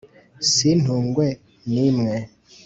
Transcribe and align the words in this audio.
sintungwe 0.51 1.25
n’imwe 1.69 2.15